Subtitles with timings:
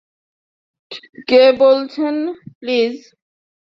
[1.27, 2.15] কে বলছেন,
[2.59, 2.95] প্লিজ?